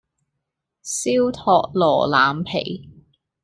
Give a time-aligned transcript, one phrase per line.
[0.83, 2.89] 燒托羅腩皮